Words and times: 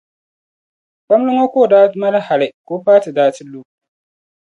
kpamli 1.03 1.31
ŋɔ 1.37 1.45
ka 1.53 1.59
o 1.63 1.69
daa 1.71 1.85
mali 2.01 2.19
hali 2.27 2.47
ka 2.65 2.71
o 2.77 2.83
paati 2.85 3.09
daa 3.17 3.29
ti 3.35 3.43
lu. 3.51 3.59